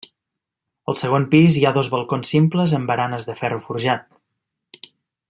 Al 0.93 0.97
segon 1.01 1.27
pis 1.35 1.59
hi 1.59 1.67
ha 1.67 1.73
dos 1.75 1.91
balcons 1.97 2.33
simples 2.35 2.73
amb 2.81 2.93
baranes 2.93 3.29
de 3.29 3.39
ferro 3.43 3.63
forjat. 3.67 4.11